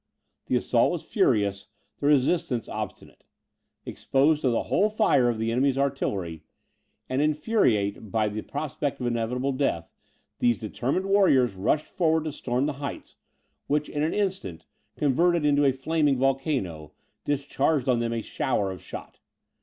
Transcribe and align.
The 0.47 0.55
assault 0.55 0.91
was 0.93 1.03
furious, 1.03 1.67
the 1.99 2.07
resistance 2.07 2.67
obstinate. 2.67 3.23
Exposed 3.85 4.41
to 4.41 4.49
the 4.49 4.63
whole 4.63 4.89
fire 4.89 5.29
of 5.29 5.37
the 5.37 5.51
enemy's 5.51 5.77
artillery, 5.77 6.41
and 7.07 7.21
infuriate 7.21 8.09
by 8.09 8.27
the 8.27 8.41
prospect 8.41 8.99
of 8.99 9.05
inevitable 9.05 9.51
death, 9.51 9.91
these 10.39 10.57
determined 10.57 11.05
warriors 11.05 11.53
rushed 11.53 11.85
forward 11.85 12.23
to 12.23 12.31
storm 12.31 12.65
the 12.65 12.73
heights; 12.81 13.17
which, 13.67 13.89
in 13.89 14.01
an 14.01 14.15
instant, 14.15 14.65
converted 14.97 15.45
into 15.45 15.65
a 15.65 15.71
flaming 15.71 16.17
volcano, 16.17 16.93
discharged 17.23 17.87
on 17.87 17.99
them 17.99 18.11
a 18.11 18.23
shower 18.23 18.71
of 18.71 18.81
shot. 18.81 19.19